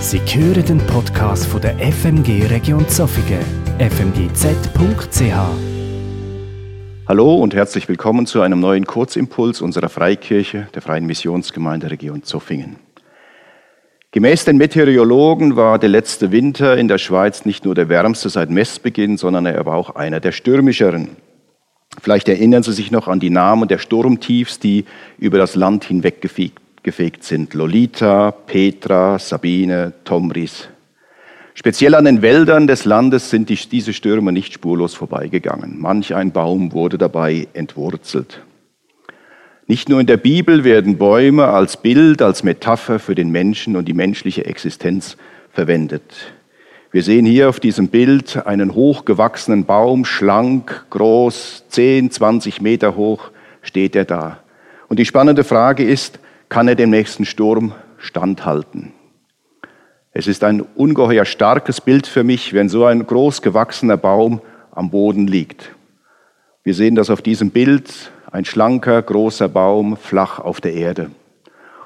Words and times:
Sie 0.00 0.18
hören 0.18 0.64
den 0.64 0.78
Podcast 0.78 1.44
von 1.44 1.60
der 1.60 1.76
FMG 1.78 2.46
Region 2.46 2.88
Zofingen, 2.88 3.44
fmgz.ch. 3.78 5.34
Hallo 7.06 7.34
und 7.34 7.54
herzlich 7.54 7.86
willkommen 7.86 8.24
zu 8.24 8.40
einem 8.40 8.60
neuen 8.60 8.86
Kurzimpuls 8.86 9.60
unserer 9.60 9.90
Freikirche 9.90 10.68
der 10.74 10.80
Freien 10.80 11.04
Missionsgemeinde 11.04 11.90
Region 11.90 12.22
Zofingen. 12.22 12.76
Gemäß 14.12 14.46
den 14.46 14.56
Meteorologen 14.56 15.56
war 15.56 15.78
der 15.78 15.90
letzte 15.90 16.32
Winter 16.32 16.78
in 16.78 16.88
der 16.88 16.98
Schweiz 16.98 17.44
nicht 17.44 17.66
nur 17.66 17.74
der 17.74 17.90
wärmste 17.90 18.30
seit 18.30 18.48
Messbeginn, 18.48 19.18
sondern 19.18 19.44
er 19.44 19.66
war 19.66 19.76
auch 19.76 19.96
einer 19.96 20.20
der 20.20 20.32
stürmischeren. 20.32 21.10
Vielleicht 22.00 22.30
erinnern 22.30 22.62
Sie 22.62 22.72
sich 22.72 22.90
noch 22.90 23.06
an 23.06 23.20
die 23.20 23.28
Namen 23.28 23.68
der 23.68 23.76
Sturmtiefs, 23.76 24.58
die 24.58 24.86
über 25.18 25.36
das 25.36 25.56
Land 25.56 25.84
hinweg 25.84 26.22
gefegt 26.82 27.24
sind. 27.24 27.54
Lolita, 27.54 28.30
Petra, 28.30 29.18
Sabine, 29.18 29.92
Tomris. 30.04 30.68
Speziell 31.54 31.94
an 31.94 32.06
den 32.06 32.22
Wäldern 32.22 32.66
des 32.66 32.84
Landes 32.84 33.28
sind 33.30 33.48
die, 33.48 33.56
diese 33.56 33.92
Stürme 33.92 34.32
nicht 34.32 34.52
spurlos 34.52 34.94
vorbeigegangen. 34.94 35.78
Manch 35.78 36.14
ein 36.14 36.32
Baum 36.32 36.72
wurde 36.72 36.96
dabei 36.96 37.48
entwurzelt. 37.52 38.42
Nicht 39.66 39.88
nur 39.88 40.00
in 40.00 40.06
der 40.06 40.16
Bibel 40.16 40.64
werden 40.64 40.98
Bäume 40.98 41.46
als 41.46 41.76
Bild, 41.76 42.22
als 42.22 42.42
Metapher 42.42 42.98
für 42.98 43.14
den 43.14 43.30
Menschen 43.30 43.76
und 43.76 43.86
die 43.86 43.94
menschliche 43.94 44.46
Existenz 44.46 45.16
verwendet. 45.52 46.32
Wir 46.92 47.04
sehen 47.04 47.24
hier 47.24 47.48
auf 47.48 47.60
diesem 47.60 47.86
Bild 47.86 48.46
einen 48.46 48.74
hochgewachsenen 48.74 49.66
Baum, 49.66 50.04
schlank, 50.04 50.86
groß, 50.90 51.66
10, 51.68 52.10
20 52.10 52.60
Meter 52.60 52.96
hoch 52.96 53.30
steht 53.62 53.94
er 53.94 54.04
da. 54.04 54.40
Und 54.88 54.98
die 54.98 55.06
spannende 55.06 55.44
Frage 55.44 55.84
ist, 55.84 56.18
kann 56.50 56.68
er 56.68 56.74
dem 56.74 56.90
nächsten 56.90 57.24
Sturm 57.24 57.72
standhalten? 57.96 58.92
Es 60.12 60.26
ist 60.26 60.44
ein 60.44 60.60
ungeheuer 60.60 61.24
starkes 61.24 61.80
Bild 61.80 62.06
für 62.06 62.24
mich, 62.24 62.52
wenn 62.52 62.68
so 62.68 62.84
ein 62.84 63.06
groß 63.06 63.40
gewachsener 63.40 63.96
Baum 63.96 64.42
am 64.72 64.90
Boden 64.90 65.26
liegt. 65.26 65.70
Wir 66.62 66.74
sehen 66.74 66.96
das 66.96 67.08
auf 67.08 67.22
diesem 67.22 67.50
Bild, 67.50 68.12
ein 68.30 68.44
schlanker, 68.44 69.00
großer 69.00 69.48
Baum 69.48 69.96
flach 69.96 70.38
auf 70.38 70.60
der 70.60 70.74
Erde. 70.74 71.10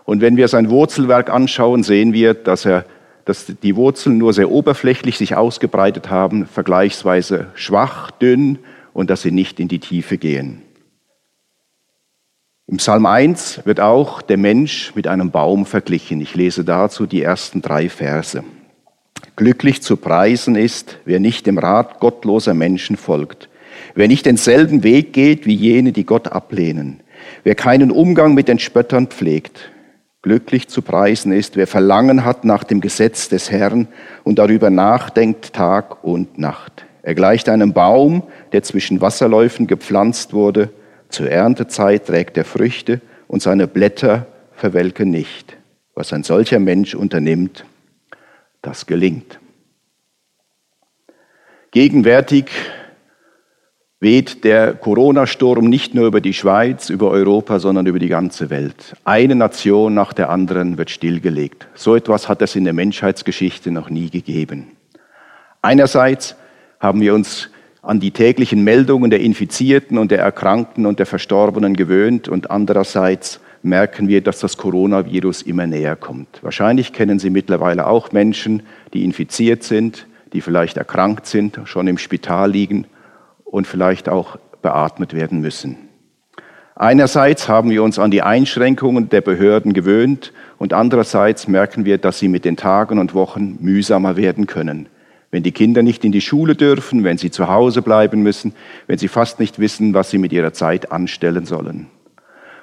Und 0.05 0.21
wenn 0.21 0.37
wir 0.37 0.49
sein 0.49 0.69
Wurzelwerk 0.69 1.31
anschauen, 1.31 1.85
sehen 1.85 2.13
wir, 2.13 2.35
dass 2.35 2.65
er 2.65 2.85
dass 3.25 3.47
die 3.47 3.77
Wurzeln 3.77 4.19
nur 4.19 4.33
sehr 4.33 4.51
oberflächlich 4.51 5.17
sich 5.17 5.35
ausgebreitet 5.35 6.11
haben, 6.11 6.47
vergleichsweise 6.47 7.47
schwach, 7.55 8.11
dünn 8.11 8.59
und 8.93 9.11
dass 9.11 9.23
sie 9.23 9.31
nicht 9.31 9.61
in 9.61 9.69
die 9.69 9.79
Tiefe 9.79 10.19
gehen. 10.19 10.63
Im 12.75 12.79
Psalm 12.79 13.07
1 13.07 13.61
wird 13.67 13.79
auch 13.79 14.21
der 14.21 14.37
Mensch 14.37 14.97
mit 14.97 15.07
einem 15.07 15.31
Baum 15.31 15.65
verglichen. 15.65 16.21
Ich 16.21 16.35
lese 16.35 16.65
dazu 16.65 17.07
die 17.07 17.23
ersten 17.23 17.63
drei 17.63 17.89
Verse. 17.89 18.43
Glücklich 19.37 19.81
zu 19.81 19.97
preisen 19.97 20.57
ist, 20.57 20.99
wer 21.05 21.21
nicht 21.21 21.47
dem 21.47 21.57
Rat 21.57 22.01
gottloser 22.01 22.53
Menschen 22.53 22.97
folgt, 22.97 23.49
wer 23.95 24.09
nicht 24.09 24.27
denselben 24.27 24.83
Weg 24.83 25.13
geht 25.13 25.47
wie 25.47 25.55
jene, 25.55 25.93
die 25.93 26.05
Gott 26.05 26.27
ablehnen, 26.27 26.99
wer 27.45 27.55
keinen 27.55 27.93
Umgang 27.93 28.35
mit 28.35 28.49
den 28.49 28.59
Spöttern 28.59 29.07
pflegt, 29.07 29.71
Glücklich 30.23 30.67
zu 30.67 30.83
preisen 30.83 31.31
ist, 31.31 31.55
wer 31.55 31.69
Verlangen 31.69 32.25
hat 32.25 32.45
nach 32.45 32.65
dem 32.65 32.81
Gesetz 32.81 33.29
des 33.29 33.53
Herrn 33.53 33.87
und 34.25 34.41
darüber 34.41 34.71
nachdenkt 34.71 35.53
Tag 35.53 36.03
und 36.03 36.41
Nacht. 36.41 36.87
Er 37.05 37.15
gleicht 37.15 37.49
einem 37.49 37.73
Baum, 37.73 38.25
der 38.51 38.65
zwischen 38.65 39.01
Wasserläufen 39.01 39.69
gepflanzt 39.69 40.33
wurde. 40.33 40.71
Zur 41.15 41.31
Erntezeit 41.31 42.07
trägt 42.07 42.37
er 42.37 42.45
Früchte 42.45 43.01
und 43.29 43.41
seine 43.41 43.69
Blätter 43.69 44.27
verwelken 44.57 45.13
nicht. 45.13 45.57
Was 45.95 46.13
ein 46.13 46.25
solcher 46.25 46.59
Mensch 46.59 46.97
unternimmt, 46.97 47.65
das 48.63 48.87
gelingt. 48.87 49.39
Gegenwärtig 51.71 52.47
weht 54.01 54.43
der 54.43 54.75
Corona-Sturm 54.75 55.67
nicht 55.67 55.95
nur 55.95 56.09
über 56.09 56.21
die 56.21 56.35
Schweiz, 56.35 56.91
über 56.91 57.11
Europa, 57.11 57.61
sondern 57.61 57.87
über 57.87 58.01
die 58.01 58.09
ganze 58.09 58.51
Welt. 58.51 58.97
Eine 59.05 59.37
Nation 59.37 59.95
nach 59.95 60.15
der 60.15 60.31
anderen 60.31 60.79
wird 60.79 60.91
stillgelegt. 60.91 61.69
So 61.75 61.95
etwas 61.95 62.29
hat 62.29 62.43
es 62.43 62.57
in 62.57 62.65
der 62.65 62.73
Menschheitsgeschichte 62.73 63.71
noch 63.71 63.89
nie 63.89 64.11
gegeben. 64.11 64.73
Einerseits 65.63 66.35
haben 66.81 67.01
wir 67.01 67.15
uns 67.15 67.51
an 67.85 68.01
die 68.01 68.11
täglichen 68.11 68.65
Meldungen 68.65 69.11
der 69.11 69.21
Infizierten 69.21 69.99
und 69.99 70.11
der 70.11 70.21
Erkrankten 70.21 70.87
und 70.87 70.99
der 70.99 71.07
Verstorbenen 71.07 71.75
gewöhnt 71.77 72.29
und 72.29 72.51
andererseits 72.51 73.41
merken 73.63 74.09
wir, 74.09 74.23
dass 74.23 74.41
das 74.41 74.57
Coronavirus 74.57 75.43
immer 75.43 75.67
näher 75.67 75.97
kommt. 75.97 76.43
Wahrscheinlich 76.43 76.93
kennen 76.93 77.19
Sie 77.19 77.31
mittlerweile 77.31 77.87
auch 77.87 78.13
Menschen, 78.13 78.63
die 78.93 79.05
infiziert 79.05 79.63
sind, 79.63 80.07
die 80.33 80.41
vielleicht 80.41 80.77
erkrankt 80.77 81.27
sind, 81.27 81.61
schon 81.65 81.87
im 81.87 81.99
Spital 81.99 82.51
liegen 82.51 82.87
und 83.45 83.67
vielleicht 83.67 84.09
auch 84.09 84.39
beatmet 84.63 85.15
werden 85.15 85.41
müssen. 85.41 85.77
Einerseits 86.77 87.49
haben 87.49 87.71
wir 87.71 87.85
uns 87.85 87.99
an 87.99 88.11
die 88.11 88.23
Einschränkungen 88.23 89.09
der 89.09 89.21
Behörden 89.21 89.75
gewöhnt 89.75 90.33
und 90.59 90.73
andererseits 90.73 91.47
merken 91.47 91.85
wir, 91.85 91.99
dass 91.99 92.19
sie 92.19 92.29
mit 92.29 92.45
den 92.45 92.57
Tagen 92.57 92.99
und 92.99 93.15
Wochen 93.15 93.59
mühsamer 93.61 94.17
werden 94.17 94.47
können. 94.47 94.89
Wenn 95.35 95.43
die 95.43 95.51
Kinder 95.51 95.83
nicht 95.83 96.05
in 96.05 96.13
die 96.13 96.21
Schule 96.21 96.55
dürfen, 96.55 97.03
wenn 97.03 97.19
sie 97.19 97.33
zu 97.33 97.49
Hause 97.49 97.83
bleiben 97.83 98.23
müssen, 98.23 98.55
wenn 98.87 98.99
sie 98.99 99.09
fast 99.09 99.41
nicht 99.41 99.59
wissen, 99.59 99.93
was 99.93 100.11
sie 100.11 100.19
mit 100.19 100.33
ihrer 100.33 100.53
Zeit 100.53 100.93
anstellen 100.93 101.45
sollen. 101.45 101.89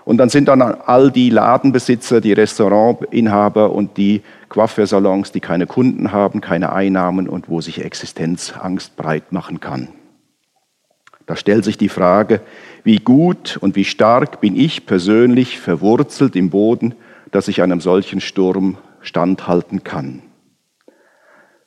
Und 0.06 0.20
dann 0.20 0.30
sind 0.30 0.48
dann 0.48 0.62
all 0.62 1.12
die 1.12 1.30
Ladenbesitzer, 1.32 2.22
die 2.22 2.32
Restaurantinhaber 2.32 3.74
und 3.74 3.98
die 3.98 4.22
Coiffeursalons, 4.48 5.34
die 5.34 5.42
keine 5.42 5.68
Kunden 5.68 6.14
haben, 6.14 6.40
keine 6.40 6.72
Einnahmen 6.72 7.28
und 7.28 7.50
wo 7.50 7.59
sich 7.59 7.84
Existenzangst 7.84 8.96
breit 8.96 9.34
machen 9.34 9.59
kann. 9.59 9.90
Da 11.26 11.36
stellt 11.36 11.66
sich 11.66 11.78
die 11.78 11.90
Frage, 11.90 12.40
wie 12.86 13.00
gut 13.00 13.58
und 13.59 13.76
wie 13.76 13.84
stark 13.84 14.40
bin 14.40 14.56
ich 14.56 14.86
persönlich 14.86 15.59
verwurzelt 15.59 16.38
im 16.38 16.50
Boden, 16.50 16.96
dass 17.32 17.50
ich 17.50 17.62
einem 17.62 17.82
solchen 17.82 18.22
Sturm 18.22 18.78
standhalten 19.02 19.84
kann. 19.84 20.22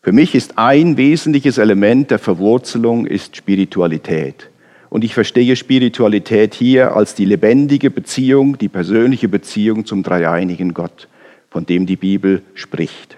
Für 0.05 0.13
mich 0.13 0.35
ist 0.35 0.59
ein 0.59 0.99
wesentliches 0.99 1.57
Element 1.57 2.11
der 2.11 2.19
Verwurzelung 2.19 3.07
ist 3.07 3.37
Spiritualität. 3.37 4.51
Und 4.91 5.03
ich 5.03 5.15
verstehe 5.15 5.57
Spiritualität 5.57 6.53
hier 6.53 6.95
als 6.95 7.15
die 7.15 7.25
lebendige 7.25 7.91
Beziehung, 7.91 8.59
die 8.59 8.69
persönliche 8.69 9.29
Beziehung 9.29 9.87
zum 9.87 10.03
dreieinigen 10.03 10.75
Gott, 10.75 11.09
von 11.49 11.65
dem 11.65 11.87
die 11.87 11.97
Bibel 11.97 12.43
spricht. 12.53 13.17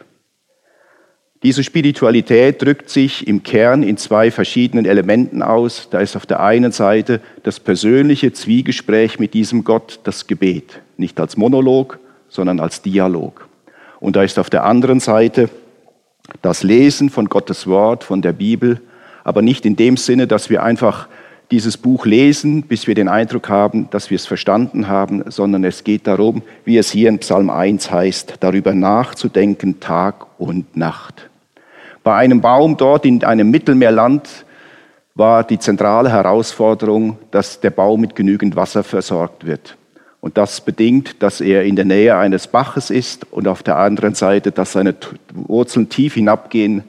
Diese 1.42 1.64
Spiritualität 1.64 2.62
drückt 2.62 2.88
sich 2.88 3.26
im 3.26 3.42
Kern 3.42 3.82
in 3.82 3.96
zwei 3.96 4.30
verschiedenen 4.30 4.86
Elementen 4.86 5.42
aus. 5.42 5.88
Da 5.90 5.98
ist 5.98 6.14
auf 6.14 6.24
der 6.24 6.38
einen 6.38 6.70
Seite 6.70 7.20
das 7.42 7.58
persönliche 7.58 8.32
Zwiegespräch 8.32 9.18
mit 9.18 9.34
diesem 9.34 9.64
Gott, 9.64 9.98
das 10.04 10.28
Gebet, 10.28 10.82
nicht 10.98 11.18
als 11.18 11.36
Monolog, 11.36 11.98
sondern 12.28 12.60
als 12.60 12.80
Dialog. 12.80 13.48
Und 13.98 14.14
da 14.14 14.22
ist 14.22 14.38
auf 14.38 14.50
der 14.50 14.64
anderen 14.64 15.00
Seite 15.00 15.50
das 16.42 16.62
Lesen 16.62 17.10
von 17.10 17.28
Gottes 17.28 17.66
Wort, 17.66 18.04
von 18.04 18.22
der 18.22 18.32
Bibel, 18.32 18.80
aber 19.24 19.42
nicht 19.42 19.66
in 19.66 19.76
dem 19.76 19.96
Sinne, 19.96 20.26
dass 20.26 20.50
wir 20.50 20.62
einfach 20.62 21.08
dieses 21.50 21.76
Buch 21.76 22.06
lesen, 22.06 22.62
bis 22.62 22.86
wir 22.86 22.94
den 22.94 23.08
Eindruck 23.08 23.48
haben, 23.48 23.88
dass 23.90 24.10
wir 24.10 24.16
es 24.16 24.26
verstanden 24.26 24.88
haben, 24.88 25.30
sondern 25.30 25.64
es 25.64 25.84
geht 25.84 26.06
darum, 26.06 26.42
wie 26.64 26.76
es 26.76 26.90
hier 26.90 27.08
in 27.08 27.18
Psalm 27.20 27.50
1 27.50 27.90
heißt, 27.90 28.34
darüber 28.40 28.74
nachzudenken 28.74 29.78
Tag 29.78 30.26
und 30.38 30.76
Nacht. 30.76 31.30
Bei 32.02 32.16
einem 32.16 32.40
Baum 32.40 32.76
dort 32.76 33.04
in 33.04 33.22
einem 33.24 33.50
Mittelmeerland 33.50 34.28
war 35.14 35.44
die 35.44 35.58
zentrale 35.58 36.10
Herausforderung, 36.10 37.18
dass 37.30 37.60
der 37.60 37.70
Baum 37.70 38.00
mit 38.00 38.14
genügend 38.14 38.54
Wasser 38.54 38.84
versorgt 38.84 39.46
wird. 39.46 39.76
Und 40.20 40.38
das 40.38 40.60
bedingt, 40.60 41.22
dass 41.22 41.40
er 41.40 41.64
in 41.64 41.76
der 41.76 41.84
Nähe 41.84 42.16
eines 42.16 42.48
Baches 42.48 42.90
ist 42.90 43.30
und 43.32 43.46
auf 43.46 43.62
der 43.62 43.76
anderen 43.76 44.14
Seite, 44.14 44.50
dass 44.50 44.72
seine 44.72 44.94
Wurzeln 45.32 45.88
tief 45.88 46.14
hinabgehen, 46.14 46.84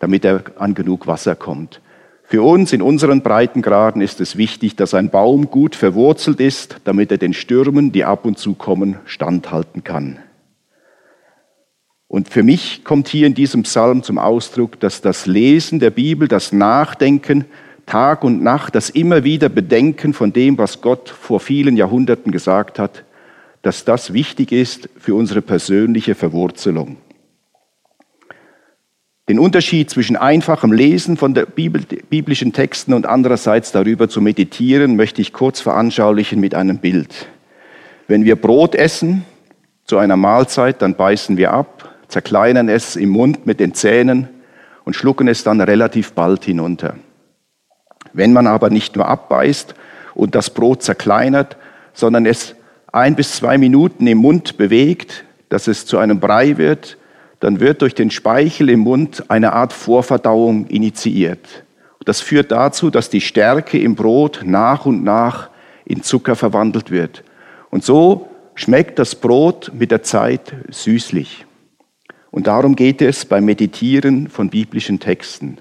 damit 0.00 0.24
er 0.24 0.42
an 0.58 0.74
genug 0.74 1.06
Wasser 1.06 1.36
kommt. 1.36 1.80
Für 2.24 2.42
uns 2.42 2.72
in 2.72 2.80
unseren 2.80 3.20
Breitengraden 3.20 4.00
ist 4.00 4.20
es 4.20 4.36
wichtig, 4.36 4.74
dass 4.74 4.94
ein 4.94 5.10
Baum 5.10 5.50
gut 5.50 5.76
verwurzelt 5.76 6.40
ist, 6.40 6.76
damit 6.84 7.10
er 7.10 7.18
den 7.18 7.34
Stürmen, 7.34 7.92
die 7.92 8.04
ab 8.04 8.24
und 8.24 8.38
zu 8.38 8.54
kommen, 8.54 8.96
standhalten 9.04 9.84
kann. 9.84 10.18
Und 12.08 12.28
für 12.28 12.42
mich 12.42 12.84
kommt 12.84 13.08
hier 13.08 13.26
in 13.26 13.34
diesem 13.34 13.62
Psalm 13.62 14.02
zum 14.02 14.18
Ausdruck, 14.18 14.80
dass 14.80 15.00
das 15.00 15.26
Lesen 15.26 15.78
der 15.78 15.90
Bibel, 15.90 16.26
das 16.26 16.52
Nachdenken 16.52 17.44
Tag 17.86 18.24
und 18.24 18.42
Nacht, 18.42 18.74
das 18.74 18.90
immer 18.90 19.24
wieder 19.24 19.48
Bedenken 19.48 20.14
von 20.14 20.32
dem, 20.32 20.58
was 20.58 20.80
Gott 20.80 21.08
vor 21.08 21.40
vielen 21.40 21.76
Jahrhunderten 21.76 22.32
gesagt 22.32 22.78
hat, 22.78 23.04
dass 23.62 23.84
das 23.84 24.12
wichtig 24.12 24.52
ist 24.52 24.88
für 24.98 25.14
unsere 25.14 25.42
persönliche 25.42 26.14
Verwurzelung. 26.14 26.96
Den 29.28 29.38
Unterschied 29.38 29.88
zwischen 29.88 30.16
einfachem 30.16 30.72
Lesen 30.72 31.16
von 31.16 31.32
der 31.32 31.46
Bibel, 31.46 31.82
biblischen 32.10 32.52
Texten 32.52 32.92
und 32.92 33.06
andererseits 33.06 33.70
darüber 33.70 34.08
zu 34.08 34.20
meditieren, 34.20 34.96
möchte 34.96 35.22
ich 35.22 35.32
kurz 35.32 35.60
veranschaulichen 35.60 36.40
mit 36.40 36.54
einem 36.54 36.78
Bild. 36.78 37.28
Wenn 38.08 38.24
wir 38.24 38.36
Brot 38.36 38.74
essen 38.74 39.24
zu 39.84 39.96
einer 39.98 40.16
Mahlzeit, 40.16 40.82
dann 40.82 40.96
beißen 40.96 41.36
wir 41.36 41.52
ab, 41.52 41.94
zerkleinern 42.08 42.68
es 42.68 42.96
im 42.96 43.10
Mund 43.10 43.46
mit 43.46 43.60
den 43.60 43.74
Zähnen 43.74 44.28
und 44.84 44.96
schlucken 44.96 45.28
es 45.28 45.44
dann 45.44 45.60
relativ 45.60 46.12
bald 46.12 46.44
hinunter. 46.44 46.96
Wenn 48.12 48.32
man 48.32 48.46
aber 48.46 48.70
nicht 48.70 48.96
nur 48.96 49.06
abbeißt 49.06 49.74
und 50.14 50.34
das 50.34 50.50
Brot 50.50 50.82
zerkleinert, 50.82 51.56
sondern 51.94 52.26
es 52.26 52.54
ein 52.92 53.16
bis 53.16 53.32
zwei 53.32 53.58
Minuten 53.58 54.06
im 54.06 54.18
Mund 54.18 54.56
bewegt, 54.56 55.24
dass 55.48 55.66
es 55.66 55.86
zu 55.86 55.98
einem 55.98 56.20
Brei 56.20 56.58
wird, 56.58 56.98
dann 57.40 57.58
wird 57.58 57.82
durch 57.82 57.94
den 57.94 58.10
Speichel 58.10 58.70
im 58.70 58.80
Mund 58.80 59.24
eine 59.28 59.52
Art 59.52 59.72
Vorverdauung 59.72 60.66
initiiert. 60.66 61.64
Das 62.04 62.20
führt 62.20 62.52
dazu, 62.52 62.90
dass 62.90 63.10
die 63.10 63.20
Stärke 63.20 63.78
im 63.78 63.94
Brot 63.94 64.42
nach 64.44 64.86
und 64.86 65.04
nach 65.04 65.50
in 65.84 66.02
Zucker 66.02 66.36
verwandelt 66.36 66.90
wird. 66.90 67.24
Und 67.70 67.84
so 67.84 68.28
schmeckt 68.54 68.98
das 68.98 69.14
Brot 69.14 69.72
mit 69.74 69.90
der 69.90 70.02
Zeit 70.02 70.52
süßlich. 70.68 71.46
Und 72.30 72.46
darum 72.46 72.76
geht 72.76 73.02
es 73.02 73.24
beim 73.24 73.44
Meditieren 73.44 74.28
von 74.28 74.50
biblischen 74.50 75.00
Texten, 75.00 75.58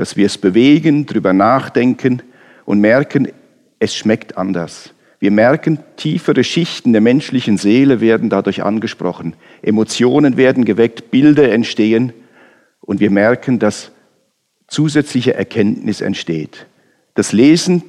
dass 0.00 0.16
wir 0.16 0.24
es 0.24 0.38
bewegen, 0.38 1.04
drüber 1.04 1.34
nachdenken 1.34 2.22
und 2.64 2.80
merken, 2.80 3.28
es 3.78 3.94
schmeckt 3.94 4.38
anders. 4.38 4.94
Wir 5.18 5.30
merken, 5.30 5.78
tiefere 5.96 6.42
Schichten 6.42 6.92
der 6.92 7.02
menschlichen 7.02 7.58
Seele 7.58 8.00
werden 8.00 8.30
dadurch 8.30 8.62
angesprochen. 8.62 9.34
Emotionen 9.60 10.38
werden 10.38 10.64
geweckt, 10.64 11.10
Bilder 11.10 11.52
entstehen 11.52 12.14
und 12.80 13.00
wir 13.00 13.10
merken, 13.10 13.58
dass 13.58 13.92
zusätzliche 14.68 15.34
Erkenntnis 15.34 16.00
entsteht. 16.00 16.66
Das 17.12 17.32
Lesen 17.32 17.82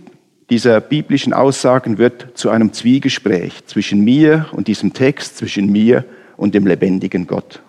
dieser 0.50 0.82
biblischen 0.82 1.32
Aussagen 1.32 1.98
wird 1.98 2.32
zu 2.34 2.50
einem 2.50 2.74
Zwiegespräch 2.74 3.66
zwischen 3.68 4.02
mir 4.02 4.48
und 4.52 4.68
diesem 4.68 4.92
Text, 4.92 5.38
zwischen 5.38 5.72
mir 5.72 6.04
und 6.36 6.56
dem 6.56 6.68
lebendigen 6.68 7.26
Gott. 7.26 7.62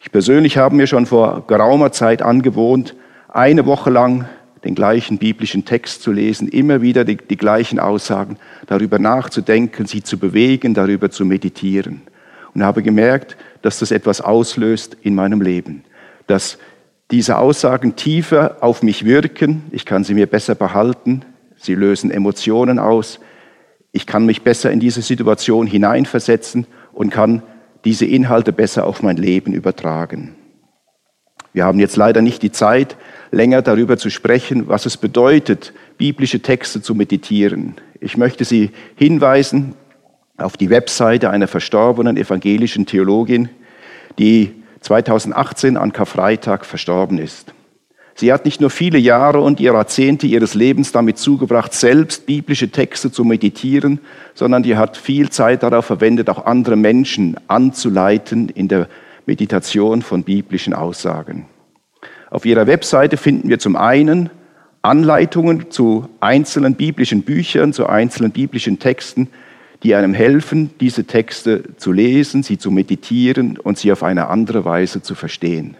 Ich 0.00 0.10
persönlich 0.10 0.56
habe 0.56 0.74
mir 0.74 0.88
schon 0.88 1.06
vor 1.06 1.46
geraumer 1.46 1.92
Zeit 1.92 2.20
angewohnt, 2.20 2.96
eine 3.38 3.66
Woche 3.66 3.90
lang 3.90 4.28
den 4.64 4.74
gleichen 4.74 5.18
biblischen 5.18 5.64
Text 5.64 6.02
zu 6.02 6.10
lesen, 6.10 6.48
immer 6.48 6.82
wieder 6.82 7.04
die, 7.04 7.16
die, 7.16 7.36
gleichen 7.36 7.78
Aussagen, 7.78 8.36
darüber 8.66 8.98
nachzudenken, 8.98 9.86
sie 9.86 10.02
zu 10.02 10.18
bewegen, 10.18 10.74
darüber 10.74 11.10
zu 11.10 11.24
meditieren. 11.24 12.02
Und 12.54 12.64
habe 12.64 12.82
gemerkt, 12.82 13.36
dass 13.62 13.78
das 13.78 13.92
etwas 13.92 14.20
auslöst 14.20 14.96
in 15.02 15.14
meinem 15.14 15.40
Leben, 15.40 15.84
dass 16.26 16.58
diese 17.12 17.38
Aussagen 17.38 17.94
tiefer 17.94 18.56
auf 18.60 18.82
mich 18.82 19.04
wirken, 19.04 19.62
ich 19.70 19.84
kann 19.84 20.02
sie 20.02 20.14
mir 20.14 20.26
besser 20.26 20.56
behalten, 20.56 21.22
sie 21.56 21.76
lösen 21.76 22.10
Emotionen 22.10 22.80
aus, 22.80 23.20
ich 23.92 24.06
kann 24.06 24.26
mich 24.26 24.42
besser 24.42 24.72
in 24.72 24.80
diese 24.80 25.02
Situation 25.02 25.66
hineinversetzen 25.68 26.66
und 26.92 27.10
kann 27.10 27.42
diese 27.84 28.04
Inhalte 28.04 28.52
besser 28.52 28.84
auf 28.86 29.02
mein 29.02 29.16
Leben 29.16 29.52
übertragen. 29.52 30.34
Wir 31.52 31.64
haben 31.64 31.80
jetzt 31.80 31.96
leider 31.96 32.20
nicht 32.20 32.42
die 32.42 32.52
Zeit, 32.52 32.96
länger 33.30 33.62
darüber 33.62 33.96
zu 33.96 34.10
sprechen, 34.10 34.68
was 34.68 34.86
es 34.86 34.96
bedeutet, 34.96 35.72
biblische 35.96 36.40
Texte 36.40 36.82
zu 36.82 36.94
meditieren. 36.94 37.74
Ich 38.00 38.16
möchte 38.16 38.44
Sie 38.44 38.70
hinweisen 38.96 39.74
auf 40.36 40.56
die 40.56 40.70
Webseite 40.70 41.30
einer 41.30 41.48
verstorbenen 41.48 42.16
evangelischen 42.16 42.86
Theologin, 42.86 43.48
die 44.18 44.54
2018 44.80 45.76
an 45.76 45.92
Karfreitag 45.92 46.64
verstorben 46.64 47.18
ist. 47.18 47.52
Sie 48.14 48.32
hat 48.32 48.44
nicht 48.44 48.60
nur 48.60 48.70
viele 48.70 48.98
Jahre 48.98 49.40
und 49.40 49.60
Jahrzehnte 49.60 50.26
ihres 50.26 50.54
Lebens 50.54 50.90
damit 50.90 51.18
zugebracht, 51.18 51.72
selbst 51.72 52.26
biblische 52.26 52.68
Texte 52.70 53.12
zu 53.12 53.24
meditieren, 53.24 54.00
sondern 54.34 54.64
die 54.64 54.76
hat 54.76 54.96
viel 54.96 55.30
Zeit 55.30 55.62
darauf 55.62 55.84
verwendet, 55.84 56.28
auch 56.28 56.44
andere 56.44 56.74
Menschen 56.74 57.36
anzuleiten 57.46 58.48
in 58.48 58.66
der 58.66 58.88
Meditation 59.28 60.00
von 60.00 60.24
biblischen 60.24 60.72
Aussagen. 60.72 61.44
Auf 62.30 62.46
ihrer 62.46 62.66
Webseite 62.66 63.18
finden 63.18 63.50
wir 63.50 63.58
zum 63.58 63.76
einen 63.76 64.30
Anleitungen 64.80 65.70
zu 65.70 66.08
einzelnen 66.20 66.74
biblischen 66.74 67.22
Büchern, 67.22 67.74
zu 67.74 67.86
einzelnen 67.86 68.32
biblischen 68.32 68.78
Texten, 68.78 69.28
die 69.82 69.94
einem 69.94 70.14
helfen, 70.14 70.70
diese 70.80 71.04
Texte 71.04 71.76
zu 71.76 71.92
lesen, 71.92 72.42
sie 72.42 72.56
zu 72.56 72.70
meditieren 72.70 73.58
und 73.58 73.76
sie 73.76 73.92
auf 73.92 74.02
eine 74.02 74.28
andere 74.28 74.64
Weise 74.64 75.02
zu 75.02 75.14
verstehen. 75.14 75.76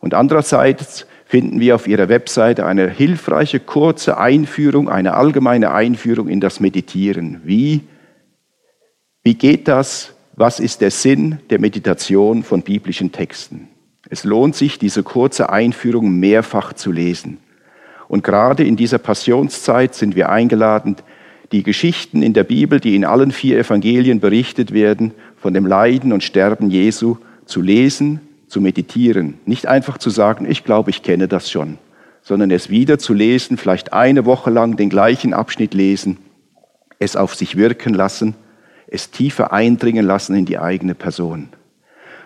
Und 0.00 0.12
andererseits 0.12 1.06
finden 1.24 1.60
wir 1.60 1.76
auf 1.76 1.88
ihrer 1.88 2.10
Webseite 2.10 2.66
eine 2.66 2.90
hilfreiche, 2.90 3.58
kurze 3.58 4.18
Einführung, 4.18 4.90
eine 4.90 5.14
allgemeine 5.14 5.72
Einführung 5.72 6.28
in 6.28 6.40
das 6.40 6.60
Meditieren. 6.60 7.40
Wie, 7.42 7.80
wie 9.22 9.34
geht 9.34 9.66
das? 9.66 10.14
Was 10.34 10.60
ist 10.60 10.80
der 10.80 10.90
Sinn 10.90 11.40
der 11.50 11.60
Meditation 11.60 12.42
von 12.42 12.62
biblischen 12.62 13.12
Texten? 13.12 13.68
Es 14.08 14.24
lohnt 14.24 14.56
sich, 14.56 14.78
diese 14.78 15.02
kurze 15.02 15.50
Einführung 15.50 16.18
mehrfach 16.18 16.72
zu 16.72 16.90
lesen. 16.90 17.38
Und 18.08 18.24
gerade 18.24 18.64
in 18.64 18.76
dieser 18.76 18.98
Passionszeit 18.98 19.94
sind 19.94 20.16
wir 20.16 20.30
eingeladen, 20.30 20.96
die 21.52 21.62
Geschichten 21.62 22.22
in 22.22 22.32
der 22.32 22.44
Bibel, 22.44 22.80
die 22.80 22.96
in 22.96 23.04
allen 23.04 23.30
vier 23.30 23.58
Evangelien 23.58 24.20
berichtet 24.20 24.72
werden, 24.72 25.12
von 25.36 25.52
dem 25.52 25.66
Leiden 25.66 26.12
und 26.14 26.24
Sterben 26.24 26.70
Jesu 26.70 27.16
zu 27.44 27.60
lesen, 27.60 28.20
zu 28.48 28.62
meditieren. 28.62 29.34
Nicht 29.44 29.66
einfach 29.66 29.98
zu 29.98 30.08
sagen, 30.08 30.50
ich 30.50 30.64
glaube, 30.64 30.90
ich 30.90 31.02
kenne 31.02 31.28
das 31.28 31.50
schon, 31.50 31.76
sondern 32.22 32.50
es 32.50 32.70
wieder 32.70 32.98
zu 32.98 33.12
lesen, 33.12 33.58
vielleicht 33.58 33.92
eine 33.92 34.24
Woche 34.24 34.50
lang 34.50 34.76
den 34.76 34.88
gleichen 34.88 35.34
Abschnitt 35.34 35.74
lesen, 35.74 36.16
es 36.98 37.16
auf 37.16 37.34
sich 37.34 37.56
wirken 37.56 37.92
lassen, 37.92 38.34
es 38.92 39.10
tiefer 39.10 39.52
eindringen 39.52 40.04
lassen 40.04 40.36
in 40.36 40.44
die 40.44 40.58
eigene 40.58 40.94
Person. 40.94 41.48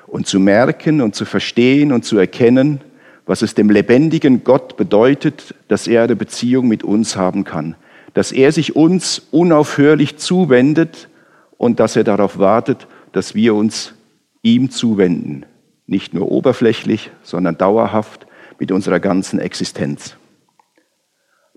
Und 0.08 0.26
zu 0.26 0.40
merken 0.40 1.00
und 1.00 1.14
zu 1.14 1.24
verstehen 1.24 1.92
und 1.92 2.04
zu 2.04 2.18
erkennen, 2.18 2.80
was 3.24 3.42
es 3.42 3.54
dem 3.54 3.70
lebendigen 3.70 4.42
Gott 4.42 4.76
bedeutet, 4.76 5.54
dass 5.68 5.86
er 5.86 6.02
eine 6.02 6.16
Beziehung 6.16 6.66
mit 6.66 6.82
uns 6.82 7.16
haben 7.16 7.44
kann, 7.44 7.76
dass 8.14 8.32
er 8.32 8.50
sich 8.50 8.74
uns 8.74 9.28
unaufhörlich 9.30 10.16
zuwendet 10.16 11.08
und 11.56 11.78
dass 11.78 11.94
er 11.94 12.04
darauf 12.04 12.38
wartet, 12.38 12.88
dass 13.12 13.34
wir 13.36 13.54
uns 13.54 13.94
ihm 14.42 14.70
zuwenden. 14.70 15.46
Nicht 15.86 16.14
nur 16.14 16.30
oberflächlich, 16.32 17.12
sondern 17.22 17.58
dauerhaft 17.58 18.26
mit 18.58 18.72
unserer 18.72 18.98
ganzen 18.98 19.38
Existenz. 19.38 20.16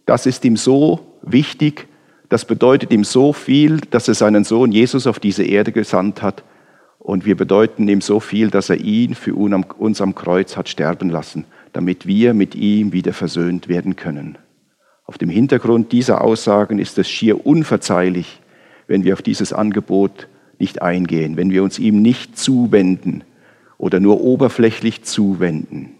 Das 0.05 0.27
ist 0.27 0.45
ihm 0.45 0.55
so 0.55 1.17
wichtig, 1.23 1.87
das 2.29 2.45
bedeutet 2.45 2.91
ihm 2.91 3.03
so 3.03 3.33
viel, 3.33 3.81
dass 3.89 4.07
er 4.07 4.13
seinen 4.13 4.43
Sohn 4.43 4.71
Jesus 4.71 5.07
auf 5.07 5.19
diese 5.19 5.43
Erde 5.43 5.71
gesandt 5.71 6.21
hat. 6.21 6.43
Und 6.99 7.25
wir 7.25 7.35
bedeuten 7.35 7.87
ihm 7.87 8.01
so 8.01 8.19
viel, 8.19 8.49
dass 8.49 8.69
er 8.69 8.77
ihn 8.77 9.15
für 9.15 9.33
uns 9.33 10.01
am 10.01 10.15
Kreuz 10.15 10.55
hat 10.55 10.69
sterben 10.69 11.09
lassen, 11.09 11.45
damit 11.73 12.05
wir 12.05 12.33
mit 12.33 12.55
ihm 12.55 12.93
wieder 12.93 13.13
versöhnt 13.13 13.67
werden 13.67 13.95
können. 13.95 14.37
Auf 15.05 15.17
dem 15.17 15.29
Hintergrund 15.29 15.91
dieser 15.91 16.21
Aussagen 16.21 16.77
ist 16.77 16.99
es 16.99 17.09
schier 17.09 17.45
unverzeihlich, 17.45 18.39
wenn 18.87 19.03
wir 19.03 19.13
auf 19.13 19.23
dieses 19.23 19.53
Angebot 19.53 20.27
nicht 20.59 20.81
eingehen, 20.81 21.35
wenn 21.35 21.49
wir 21.51 21.63
uns 21.63 21.79
ihm 21.79 22.01
nicht 22.01 22.37
zuwenden, 22.37 23.23
oder 23.79 23.99
nur 23.99 24.21
oberflächlich 24.21 25.03
zuwenden. 25.03 25.95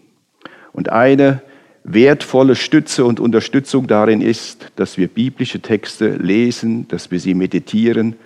Und 0.72 0.90
eine 0.90 1.42
wertvolle 1.84 2.56
Stütze 2.56 3.04
und 3.04 3.20
Unterstützung 3.20 3.86
darin 3.86 4.20
ist, 4.20 4.70
dass 4.76 4.98
wir 4.98 5.08
biblische 5.08 5.60
Texte 5.60 6.16
lesen, 6.16 6.86
dass 6.88 7.10
wir 7.10 7.20
sie 7.20 7.34
meditieren, 7.34 8.16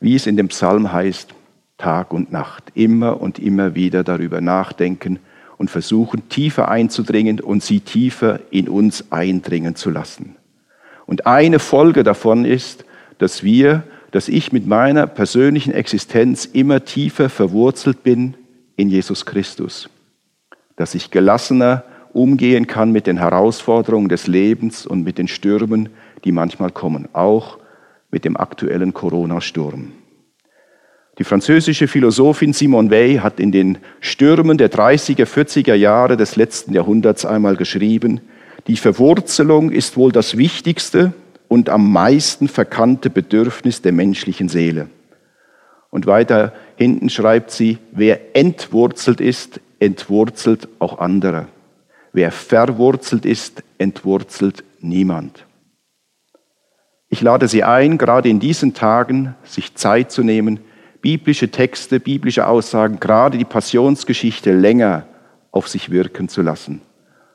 wie 0.00 0.14
es 0.14 0.26
in 0.26 0.36
dem 0.36 0.48
Psalm 0.48 0.92
heißt, 0.92 1.34
Tag 1.78 2.12
und 2.12 2.32
Nacht, 2.32 2.64
immer 2.74 3.20
und 3.20 3.38
immer 3.38 3.74
wieder 3.74 4.04
darüber 4.04 4.40
nachdenken 4.40 5.18
und 5.58 5.70
versuchen, 5.70 6.28
tiefer 6.28 6.68
einzudringen 6.68 7.40
und 7.40 7.62
sie 7.62 7.80
tiefer 7.80 8.40
in 8.50 8.68
uns 8.68 9.10
eindringen 9.12 9.76
zu 9.76 9.90
lassen. 9.90 10.36
Und 11.06 11.26
eine 11.26 11.58
Folge 11.58 12.04
davon 12.04 12.44
ist, 12.44 12.84
dass 13.18 13.42
wir, 13.42 13.84
dass 14.10 14.28
ich 14.28 14.52
mit 14.52 14.66
meiner 14.66 15.06
persönlichen 15.06 15.72
Existenz 15.72 16.44
immer 16.44 16.84
tiefer 16.84 17.28
verwurzelt 17.28 18.02
bin 18.02 18.34
in 18.76 18.88
Jesus 18.88 19.26
Christus, 19.26 19.88
dass 20.76 20.94
ich 20.94 21.10
gelassener 21.10 21.84
umgehen 22.12 22.66
kann 22.66 22.92
mit 22.92 23.06
den 23.06 23.18
Herausforderungen 23.18 24.08
des 24.08 24.26
Lebens 24.26 24.86
und 24.86 25.02
mit 25.04 25.18
den 25.18 25.28
Stürmen, 25.28 25.88
die 26.24 26.32
manchmal 26.32 26.70
kommen, 26.70 27.08
auch 27.12 27.58
mit 28.10 28.24
dem 28.24 28.36
aktuellen 28.36 28.92
Corona-Sturm. 28.92 29.92
Die 31.18 31.24
französische 31.24 31.88
Philosophin 31.88 32.52
Simone 32.52 32.90
Weil 32.90 33.22
hat 33.22 33.38
in 33.38 33.52
den 33.52 33.78
Stürmen 34.00 34.56
der 34.56 34.70
30er, 34.70 35.26
40er 35.26 35.74
Jahre 35.74 36.16
des 36.16 36.36
letzten 36.36 36.72
Jahrhunderts 36.72 37.26
einmal 37.26 37.56
geschrieben, 37.56 38.20
die 38.66 38.76
Verwurzelung 38.76 39.70
ist 39.70 39.96
wohl 39.96 40.12
das 40.12 40.38
wichtigste 40.38 41.12
und 41.48 41.68
am 41.68 41.92
meisten 41.92 42.48
verkannte 42.48 43.10
Bedürfnis 43.10 43.82
der 43.82 43.92
menschlichen 43.92 44.48
Seele. 44.48 44.88
Und 45.90 46.06
weiter 46.06 46.54
hinten 46.76 47.10
schreibt 47.10 47.50
sie, 47.50 47.78
wer 47.90 48.34
entwurzelt 48.34 49.20
ist, 49.20 49.60
entwurzelt 49.78 50.68
auch 50.78 50.98
andere. 50.98 51.48
Wer 52.12 52.30
verwurzelt 52.30 53.24
ist, 53.24 53.62
entwurzelt 53.78 54.64
niemand. 54.80 55.46
Ich 57.08 57.20
lade 57.20 57.48
Sie 57.48 57.62
ein, 57.62 57.98
gerade 57.98 58.28
in 58.28 58.40
diesen 58.40 58.74
Tagen 58.74 59.34
sich 59.44 59.74
Zeit 59.74 60.10
zu 60.10 60.22
nehmen, 60.22 60.60
biblische 61.02 61.50
Texte, 61.50 62.00
biblische 62.00 62.46
Aussagen, 62.46 63.00
gerade 63.00 63.36
die 63.36 63.44
Passionsgeschichte 63.44 64.52
länger 64.52 65.06
auf 65.50 65.68
sich 65.68 65.90
wirken 65.90 66.28
zu 66.28 66.40
lassen, 66.40 66.80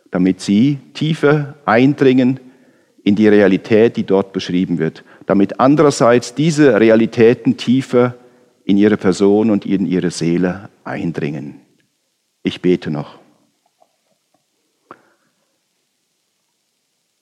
damit 0.09 0.41
sie 0.41 0.79
tiefer 0.93 1.55
eindringen 1.65 2.39
in 3.03 3.15
die 3.15 3.27
Realität, 3.27 3.97
die 3.97 4.03
dort 4.03 4.33
beschrieben 4.33 4.79
wird, 4.79 5.03
damit 5.27 5.59
andererseits 5.59 6.33
diese 6.33 6.79
Realitäten 6.79 7.57
tiefer 7.57 8.15
in 8.65 8.77
ihre 8.77 8.97
Person 8.97 9.51
und 9.51 9.65
in 9.65 9.85
ihre 9.85 10.11
Seele 10.11 10.69
eindringen. 10.83 11.61
Ich 12.43 12.61
bete 12.61 12.89
noch. 12.89 13.19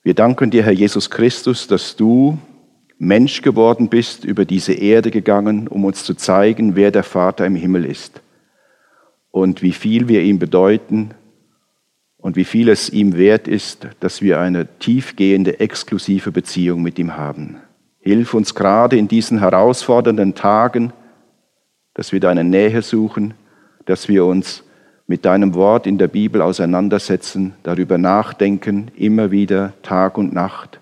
Wir 0.06 0.14
danken 0.14 0.52
dir, 0.52 0.62
Herr 0.62 0.72
Jesus 0.72 1.10
Christus, 1.10 1.68
dass 1.68 1.96
du 1.96 2.38
Mensch 3.00 3.42
geworden 3.42 3.90
bist, 3.90 4.24
über 4.24 4.46
diese 4.46 4.74
Erde 4.74 5.10
gegangen, 5.10 5.68
um 5.68 5.84
uns 5.84 6.04
zu 6.04 6.14
zeigen, 6.14 6.76
wer 6.76 6.92
der 6.92 7.02
Vater 7.02 7.44
im 7.44 7.56
Himmel 7.56 7.86
ist 7.86 8.22
und 9.32 9.64
wie 9.64 9.72
viel 9.72 10.08
wir 10.08 10.22
ihm 10.22 10.38
bedeuten 10.38 11.16
und 12.18 12.36
wie 12.36 12.44
viel 12.46 12.70
es 12.70 12.92
ihm 12.92 13.18
wert 13.18 13.48
ist, 13.48 13.88
dass 14.00 14.22
wir 14.22 14.40
eine 14.40 14.68
tiefgehende, 14.78 15.60
exklusive 15.60 16.32
Beziehung 16.32 16.84
mit 16.84 17.00
ihm 17.00 17.18
haben. 17.18 17.58
Hilf 18.00 18.36
uns 18.36 18.54
gerade 18.54 18.98
in 18.98 19.08
diesen 19.08 19.40
herausfordernden 19.40 20.36
Tagen, 20.36 20.94
dass 21.96 22.12
wir 22.12 22.20
deine 22.20 22.44
Nähe 22.44 22.84
suchen, 22.84 23.34
dass 23.86 24.08
wir 24.08 24.24
uns 24.24 24.64
mit 25.08 25.26
deinem 25.26 25.54
Wort 25.54 25.88
in 25.88 25.98
der 25.98 26.08
Bibel 26.08 26.42
auseinandersetzen, 26.42 27.54
darüber 27.64 27.98
nachdenken, 27.98 28.92
immer 28.96 29.32
wieder 29.32 29.74
Tag 29.84 30.18
und 30.18 30.34
Nacht 30.34 30.80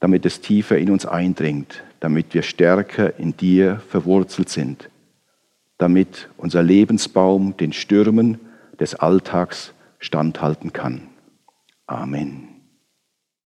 damit 0.00 0.26
es 0.26 0.40
tiefer 0.40 0.78
in 0.78 0.90
uns 0.90 1.06
eindringt, 1.06 1.82
damit 2.00 2.34
wir 2.34 2.42
stärker 2.42 3.18
in 3.18 3.36
dir 3.36 3.80
verwurzelt 3.88 4.48
sind, 4.48 4.90
damit 5.78 6.28
unser 6.36 6.62
Lebensbaum 6.62 7.56
den 7.56 7.72
Stürmen 7.72 8.38
des 8.78 8.94
Alltags 8.94 9.72
standhalten 9.98 10.72
kann. 10.72 11.02
Amen. 11.86 12.55